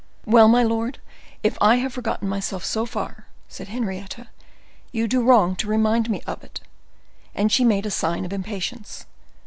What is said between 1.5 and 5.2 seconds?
I have forgotten myself so far," said Henrietta, "you